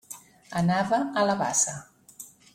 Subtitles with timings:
[0.61, 1.77] Anava a la bassa.